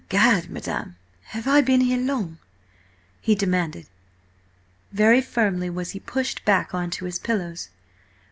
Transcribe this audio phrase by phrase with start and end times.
[0.09, 0.95] "Egad, madam!
[1.25, 2.39] have I been here long?"
[3.21, 3.85] he demanded.
[4.91, 7.69] Very firmly was he pushed back on to his pillows.